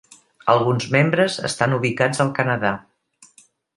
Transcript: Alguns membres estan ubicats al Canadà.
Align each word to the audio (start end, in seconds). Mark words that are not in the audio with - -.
Alguns 0.53 0.87
membres 0.95 1.37
estan 1.49 1.75
ubicats 1.77 2.25
al 2.25 2.33
Canadà. 2.41 2.73